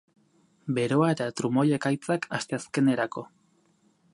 [0.77, 3.25] Beroa eta trumoi-ekaitzak asteazkenerako.